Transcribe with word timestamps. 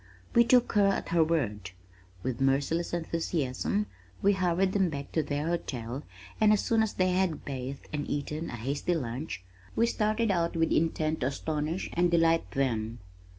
We 0.33 0.43
took 0.45 0.71
her 0.73 0.87
at 0.87 1.09
her 1.09 1.23
word. 1.23 1.69
With 2.23 2.41
merciless 2.41 2.91
enthusiasm 2.91 3.85
we 4.19 4.33
hurried 4.33 4.71
them 4.73 4.89
to 5.13 5.21
their 5.21 5.45
hotel 5.45 6.01
and 6.41 6.51
as 6.51 6.61
soon 6.65 6.81
as 6.81 6.93
they 6.93 7.11
had 7.11 7.45
bathed 7.45 7.87
and 7.93 8.09
eaten 8.09 8.49
a 8.49 8.55
hasty 8.55 8.95
lunch, 8.95 9.43
we 9.75 9.85
started 9.85 10.31
out 10.31 10.55
with 10.55 10.71
intent 10.71 11.19
to 11.19 11.27
astonish 11.27 11.87
and 11.93 12.09
delight 12.09 12.49
them. 12.49 12.97